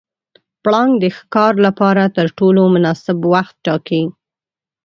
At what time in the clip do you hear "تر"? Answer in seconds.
2.17-2.27